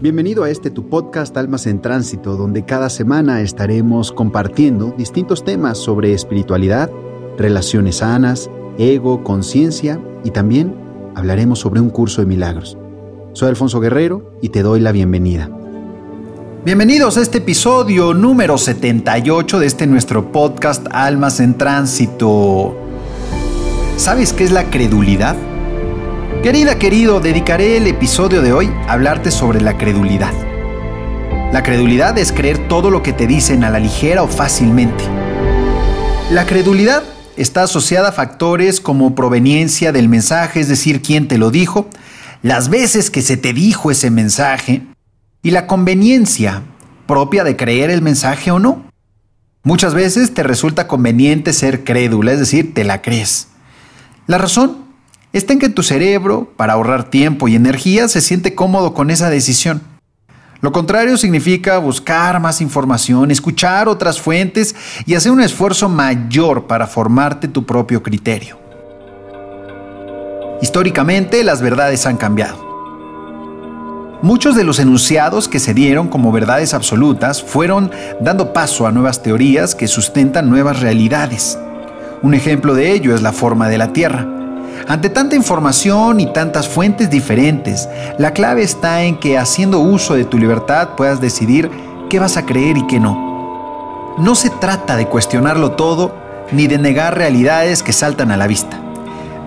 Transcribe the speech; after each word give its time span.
Bienvenido 0.00 0.44
a 0.44 0.50
este 0.50 0.70
tu 0.70 0.88
podcast 0.88 1.36
Almas 1.36 1.66
en 1.66 1.82
Tránsito, 1.82 2.36
donde 2.36 2.64
cada 2.64 2.88
semana 2.88 3.40
estaremos 3.40 4.12
compartiendo 4.12 4.94
distintos 4.96 5.44
temas 5.44 5.76
sobre 5.76 6.12
espiritualidad, 6.12 6.88
relaciones 7.36 7.96
sanas, 7.96 8.48
ego, 8.78 9.24
conciencia 9.24 10.00
y 10.22 10.30
también 10.30 10.72
hablaremos 11.16 11.58
sobre 11.58 11.80
un 11.80 11.90
curso 11.90 12.20
de 12.20 12.28
milagros. 12.28 12.78
Soy 13.32 13.48
Alfonso 13.48 13.80
Guerrero 13.80 14.38
y 14.40 14.50
te 14.50 14.62
doy 14.62 14.78
la 14.78 14.92
bienvenida. 14.92 15.50
Bienvenidos 16.64 17.18
a 17.18 17.22
este 17.22 17.38
episodio 17.38 18.14
número 18.14 18.56
78 18.56 19.58
de 19.58 19.66
este 19.66 19.88
nuestro 19.88 20.30
podcast 20.30 20.86
Almas 20.92 21.40
en 21.40 21.58
Tránsito. 21.58 22.76
¿Sabes 23.96 24.32
qué 24.32 24.44
es 24.44 24.52
la 24.52 24.70
credulidad? 24.70 25.34
Querida, 26.42 26.78
querido, 26.78 27.18
dedicaré 27.18 27.76
el 27.76 27.88
episodio 27.88 28.42
de 28.42 28.52
hoy 28.52 28.70
a 28.86 28.92
hablarte 28.92 29.32
sobre 29.32 29.60
la 29.60 29.76
credulidad. 29.76 30.32
La 31.52 31.64
credulidad 31.64 32.16
es 32.16 32.30
creer 32.30 32.68
todo 32.68 32.90
lo 32.90 33.02
que 33.02 33.12
te 33.12 33.26
dicen 33.26 33.64
a 33.64 33.70
la 33.70 33.80
ligera 33.80 34.22
o 34.22 34.28
fácilmente. 34.28 35.02
La 36.30 36.46
credulidad 36.46 37.02
está 37.36 37.64
asociada 37.64 38.10
a 38.10 38.12
factores 38.12 38.80
como 38.80 39.16
proveniencia 39.16 39.90
del 39.90 40.08
mensaje, 40.08 40.60
es 40.60 40.68
decir, 40.68 41.02
quién 41.02 41.26
te 41.26 41.38
lo 41.38 41.50
dijo, 41.50 41.88
las 42.42 42.68
veces 42.68 43.10
que 43.10 43.20
se 43.20 43.36
te 43.36 43.52
dijo 43.52 43.90
ese 43.90 44.12
mensaje 44.12 44.82
y 45.42 45.50
la 45.50 45.66
conveniencia 45.66 46.62
propia 47.08 47.42
de 47.42 47.56
creer 47.56 47.90
el 47.90 48.00
mensaje 48.00 48.52
o 48.52 48.60
no. 48.60 48.84
Muchas 49.64 49.92
veces 49.92 50.34
te 50.34 50.44
resulta 50.44 50.86
conveniente 50.86 51.52
ser 51.52 51.82
crédula, 51.82 52.30
es 52.30 52.38
decir, 52.38 52.74
te 52.74 52.84
la 52.84 53.02
crees. 53.02 53.48
La 54.28 54.38
razón 54.38 54.87
está 55.38 55.52
en 55.52 55.58
que 55.58 55.68
tu 55.68 55.82
cerebro, 55.82 56.52
para 56.56 56.74
ahorrar 56.74 57.04
tiempo 57.04 57.48
y 57.48 57.54
energía, 57.54 58.08
se 58.08 58.20
siente 58.20 58.54
cómodo 58.54 58.94
con 58.94 59.10
esa 59.10 59.30
decisión. 59.30 59.80
Lo 60.60 60.72
contrario 60.72 61.16
significa 61.16 61.78
buscar 61.78 62.40
más 62.40 62.60
información, 62.60 63.30
escuchar 63.30 63.88
otras 63.88 64.20
fuentes 64.20 64.74
y 65.06 65.14
hacer 65.14 65.30
un 65.30 65.40
esfuerzo 65.40 65.88
mayor 65.88 66.66
para 66.66 66.88
formarte 66.88 67.46
tu 67.46 67.64
propio 67.64 68.02
criterio. 68.02 68.58
Históricamente 70.60 71.44
las 71.44 71.62
verdades 71.62 72.04
han 72.06 72.16
cambiado. 72.16 72.66
Muchos 74.20 74.56
de 74.56 74.64
los 74.64 74.80
enunciados 74.80 75.46
que 75.46 75.60
se 75.60 75.74
dieron 75.74 76.08
como 76.08 76.32
verdades 76.32 76.74
absolutas 76.74 77.40
fueron 77.40 77.92
dando 78.20 78.52
paso 78.52 78.88
a 78.88 78.90
nuevas 78.90 79.22
teorías 79.22 79.76
que 79.76 79.86
sustentan 79.86 80.50
nuevas 80.50 80.80
realidades. 80.80 81.56
Un 82.20 82.34
ejemplo 82.34 82.74
de 82.74 82.90
ello 82.90 83.14
es 83.14 83.22
la 83.22 83.32
forma 83.32 83.68
de 83.68 83.78
la 83.78 83.92
Tierra. 83.92 84.37
Ante 84.86 85.10
tanta 85.10 85.36
información 85.36 86.20
y 86.20 86.32
tantas 86.32 86.68
fuentes 86.68 87.10
diferentes, 87.10 87.88
la 88.18 88.32
clave 88.32 88.62
está 88.62 89.02
en 89.02 89.18
que 89.18 89.38
haciendo 89.38 89.80
uso 89.80 90.14
de 90.14 90.24
tu 90.24 90.38
libertad 90.38 90.90
puedas 90.96 91.20
decidir 91.20 91.70
qué 92.08 92.18
vas 92.18 92.36
a 92.36 92.46
creer 92.46 92.78
y 92.78 92.86
qué 92.86 93.00
no. 93.00 94.16
No 94.18 94.34
se 94.34 94.50
trata 94.50 94.96
de 94.96 95.06
cuestionarlo 95.06 95.72
todo 95.72 96.14
ni 96.52 96.66
de 96.66 96.78
negar 96.78 97.16
realidades 97.16 97.82
que 97.82 97.92
saltan 97.92 98.30
a 98.30 98.36
la 98.36 98.46
vista, 98.46 98.80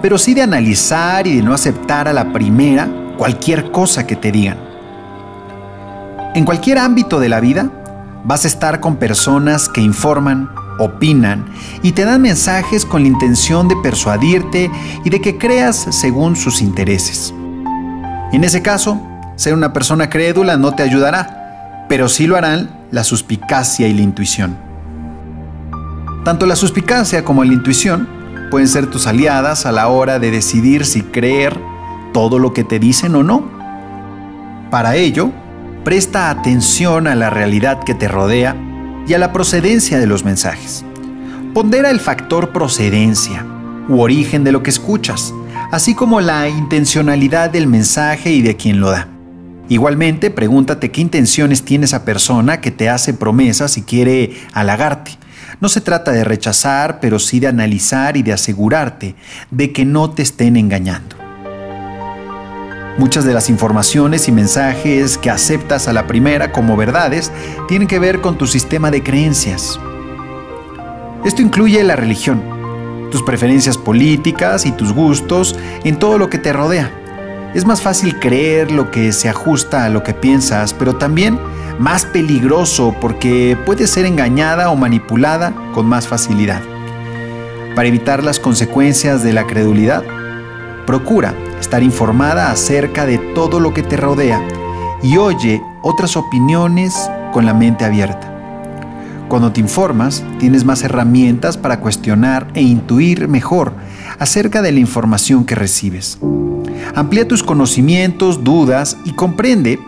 pero 0.02 0.18
sí 0.18 0.34
de 0.34 0.44
analizar 0.44 1.26
y 1.28 1.38
de 1.38 1.42
no 1.42 1.54
aceptar 1.54 2.08
a 2.08 2.14
la 2.14 2.32
primera 2.32 2.88
cualquier 3.18 3.72
cosa 3.72 4.06
que 4.06 4.16
te 4.16 4.32
digan. 4.32 4.58
En 6.36 6.46
cualquier 6.46 6.78
ámbito 6.78 7.20
de 7.20 7.30
la 7.30 7.40
vida, 7.40 7.70
vas 8.24 8.46
a 8.46 8.48
estar 8.48 8.80
con 8.80 8.98
personas 8.98 9.68
que 9.68 9.82
informan, 9.82 10.50
opinan 10.82 11.46
y 11.84 11.92
te 11.94 12.06
dan 12.06 12.22
mensajes 12.22 12.86
con 12.86 13.04
la 13.04 13.08
intención 13.08 13.68
de 13.68 13.76
persuadirte 13.78 14.70
y 15.04 15.10
de 15.10 15.22
que 15.22 15.38
creas 15.38 15.88
según 15.92 16.36
sus 16.36 16.62
intereses. 16.62 17.34
En 18.32 18.44
ese 18.44 18.62
caso, 18.62 19.02
ser 19.36 19.54
una 19.54 19.74
persona 19.74 20.10
crédula 20.10 20.58
no 20.58 20.74
te 20.74 20.84
ayudará, 20.84 21.86
pero 21.90 22.08
sí 22.08 22.28
lo 22.28 22.38
harán 22.38 22.70
la 22.92 23.04
suspicacia 23.04 23.88
y 23.88 23.94
la 23.94 24.02
intuición. 24.02 24.58
Tanto 26.24 26.46
la 26.46 26.56
suspicacia 26.56 27.26
como 27.26 27.44
la 27.44 27.54
intuición 27.54 28.08
pueden 28.50 28.68
ser 28.68 28.88
tus 28.88 29.08
aliadas 29.08 29.66
a 29.66 29.72
la 29.72 29.88
hora 29.88 30.20
de 30.20 30.30
decidir 30.30 30.86
si 30.86 31.02
creer 31.02 31.60
todo 32.14 32.38
lo 32.38 32.54
que 32.54 32.64
te 32.64 32.80
dicen 32.80 33.16
o 33.16 33.24
no. 33.24 33.44
Para 34.70 34.96
ello, 34.96 35.32
presta 35.84 36.30
atención 36.30 37.08
a 37.08 37.16
la 37.16 37.30
realidad 37.30 37.84
que 37.84 37.96
te 37.96 38.08
rodea 38.08 38.56
y 39.12 39.14
a 39.14 39.18
la 39.18 39.34
procedencia 39.34 40.00
de 40.00 40.08
los 40.08 40.24
mensajes. 40.24 40.86
Pondera 41.54 41.90
el 41.90 42.00
factor 42.00 42.54
procedencia 42.54 43.46
u 43.90 44.00
origen 44.00 44.46
de 44.46 44.54
lo 44.54 44.64
que 44.64 44.70
escuchas, 44.70 45.34
así 45.70 45.94
como 45.94 46.22
la 46.22 46.48
intencionalidad 46.48 47.50
del 47.50 47.68
mensaje 47.68 48.32
y 48.32 48.42
de 48.42 48.56
quien 48.56 48.80
lo 48.80 48.90
da. 48.90 49.10
Igualmente, 49.68 50.32
pregúntate 50.32 50.92
qué 50.92 51.02
intenciones 51.02 51.64
tiene 51.64 51.84
esa 51.84 52.06
persona 52.06 52.62
que 52.62 52.72
te 52.72 52.88
hace 52.88 53.14
promesas 53.14 53.78
y 53.78 53.82
quiere 53.82 54.38
halagarte. 54.54 55.18
No 55.60 55.68
se 55.68 55.82
trata 55.82 56.14
de 56.14 56.24
rechazar, 56.24 57.02
pero 57.02 57.20
sí 57.20 57.42
de 57.42 57.48
analizar 57.48 58.16
y 58.16 58.24
de 58.24 58.32
asegurarte 58.32 59.16
de 59.50 59.74
que 59.74 59.84
no 59.84 60.12
te 60.12 60.22
estén 60.22 60.56
engañando. 60.56 61.21
Muchas 63.02 63.26
de 63.26 63.34
las 63.34 63.50
informaciones 63.50 64.28
y 64.28 64.32
mensajes 64.32 65.18
que 65.18 65.32
aceptas 65.32 65.88
a 65.88 65.92
la 65.92 66.06
primera 66.06 66.52
como 66.52 66.78
verdades 66.78 67.32
tienen 67.68 67.88
que 67.88 67.98
ver 67.98 68.22
con 68.22 68.38
tu 68.38 68.46
sistema 68.46 68.92
de 68.92 69.02
creencias. 69.02 69.80
Esto 71.26 71.42
incluye 71.42 71.84
la 71.84 71.96
religión, 71.96 72.44
tus 73.10 73.24
preferencias 73.24 73.80
políticas 73.80 74.68
y 74.68 74.72
tus 74.72 74.94
gustos 74.94 75.58
en 75.84 75.98
todo 75.98 76.20
lo 76.20 76.30
que 76.30 76.38
te 76.38 76.54
rodea. 76.54 76.92
Es 77.56 77.66
más 77.66 77.82
fácil 77.82 78.20
creer 78.20 78.70
lo 78.70 78.92
que 78.92 79.14
se 79.14 79.30
ajusta 79.30 79.84
a 79.84 79.90
lo 79.90 80.04
que 80.04 80.14
piensas, 80.14 80.76
pero 80.76 80.98
también 80.98 81.40
más 81.80 82.06
peligroso 82.06 82.96
porque 83.02 83.58
puede 83.66 83.88
ser 83.88 84.06
engañada 84.06 84.70
o 84.70 84.76
manipulada 84.76 85.56
con 85.74 85.88
más 85.88 86.08
facilidad. 86.08 86.62
Para 87.74 87.88
evitar 87.88 88.24
las 88.24 88.40
consecuencias 88.40 89.24
de 89.24 89.34
la 89.34 89.48
credulidad, 89.48 90.04
procura 90.86 91.34
estar 91.62 91.84
informada 91.84 92.52
acerca 92.52 93.06
de 93.06 93.18
todo 93.18 93.60
lo 93.60 93.74
que 93.74 93.84
te 93.84 93.98
rodea 93.98 94.42
y 95.02 95.18
oye 95.18 95.62
otras 95.82 96.18
opiniones 96.18 96.94
con 97.32 97.46
la 97.46 97.54
mente 97.54 97.86
abierta. 97.86 98.28
Cuando 99.30 99.54
te 99.54 99.62
informas, 99.62 100.24
tienes 100.40 100.66
más 100.66 100.84
herramientas 100.84 101.56
para 101.56 101.80
cuestionar 101.80 102.48
e 102.54 102.62
intuir 102.62 103.30
mejor 103.30 103.74
acerca 104.20 104.62
de 104.62 104.74
la 104.74 104.80
información 104.80 105.46
que 105.46 105.56
recibes. 105.56 106.18
Amplía 106.94 107.28
tus 107.28 107.42
conocimientos, 107.42 108.44
dudas 108.44 108.98
y 109.06 109.14
comprende 109.14 109.80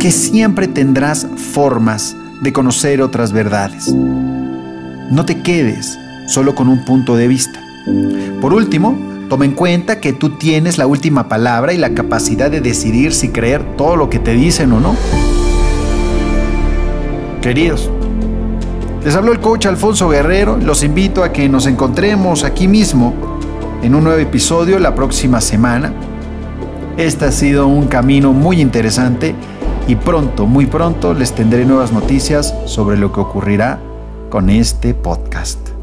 que 0.00 0.10
siempre 0.10 0.66
tendrás 0.66 1.26
formas 1.52 2.16
de 2.40 2.52
conocer 2.52 3.02
otras 3.02 3.32
verdades. 3.32 3.88
No 5.10 5.24
te 5.26 5.42
quedes 5.42 5.98
solo 6.26 6.54
con 6.54 6.68
un 6.68 6.84
punto 6.84 7.16
de 7.16 7.28
vista. 7.28 7.60
Por 8.40 8.54
último, 8.54 9.15
Toma 9.28 9.44
en 9.44 9.52
cuenta 9.52 10.00
que 10.00 10.12
tú 10.12 10.30
tienes 10.30 10.78
la 10.78 10.86
última 10.86 11.28
palabra 11.28 11.72
y 11.72 11.78
la 11.78 11.94
capacidad 11.94 12.50
de 12.50 12.60
decidir 12.60 13.12
si 13.12 13.30
creer 13.30 13.76
todo 13.76 13.96
lo 13.96 14.08
que 14.08 14.20
te 14.20 14.32
dicen 14.32 14.72
o 14.72 14.78
no. 14.78 14.94
Queridos, 17.42 17.90
les 19.04 19.16
habló 19.16 19.32
el 19.32 19.40
coach 19.40 19.66
Alfonso 19.66 20.08
Guerrero. 20.08 20.56
Los 20.56 20.84
invito 20.84 21.24
a 21.24 21.32
que 21.32 21.48
nos 21.48 21.66
encontremos 21.66 22.44
aquí 22.44 22.68
mismo 22.68 23.14
en 23.82 23.94
un 23.94 24.04
nuevo 24.04 24.20
episodio 24.20 24.78
la 24.78 24.94
próxima 24.94 25.40
semana. 25.40 25.92
Este 26.96 27.24
ha 27.24 27.32
sido 27.32 27.66
un 27.66 27.88
camino 27.88 28.32
muy 28.32 28.60
interesante 28.60 29.34
y 29.88 29.96
pronto, 29.96 30.46
muy 30.46 30.66
pronto 30.66 31.14
les 31.14 31.32
tendré 31.32 31.64
nuevas 31.64 31.92
noticias 31.92 32.54
sobre 32.64 32.96
lo 32.96 33.12
que 33.12 33.20
ocurrirá 33.20 33.80
con 34.30 34.50
este 34.50 34.94
podcast. 34.94 35.75